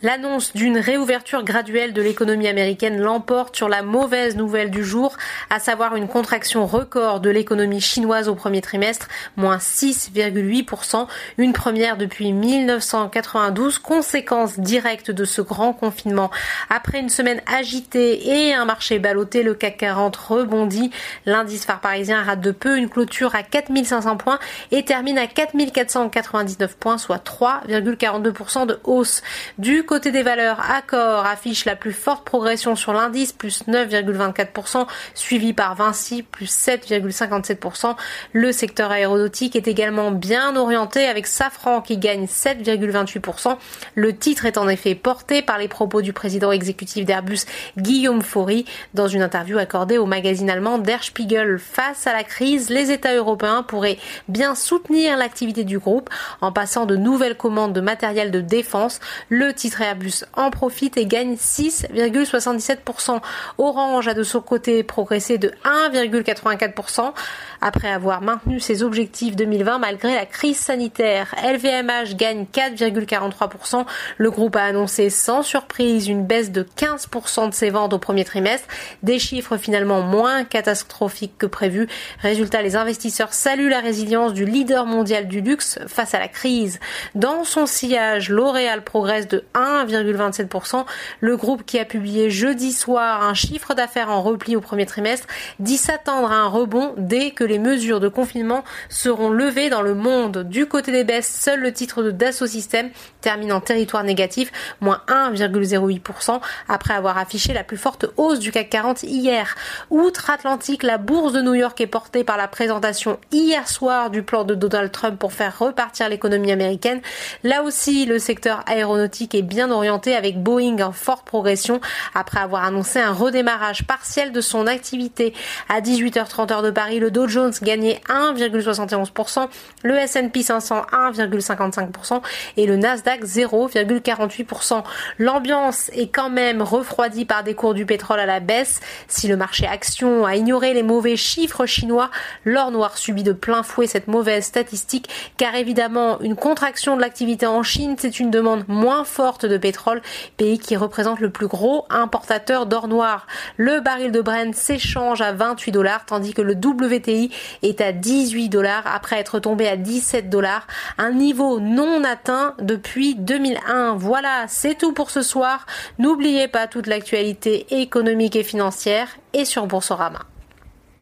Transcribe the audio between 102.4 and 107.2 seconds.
Systèmes termine en territoire négatif, moins 1,08% après avoir